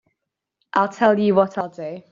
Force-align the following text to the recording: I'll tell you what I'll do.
I'll 0.73 0.89
tell 0.89 1.19
you 1.19 1.35
what 1.35 1.59
I'll 1.59 1.69
do. 1.69 2.01